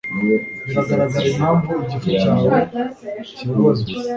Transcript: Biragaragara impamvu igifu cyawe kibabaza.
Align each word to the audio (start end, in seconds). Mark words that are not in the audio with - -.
Biragaragara 0.65 1.27
impamvu 1.33 1.69
igifu 1.81 2.09
cyawe 2.21 2.57
kibabaza. 3.35 3.85